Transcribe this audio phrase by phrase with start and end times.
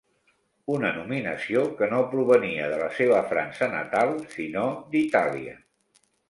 [0.75, 4.65] Una nominació que no provenia de la seva França natal sinó
[4.97, 5.55] d'Itàlia.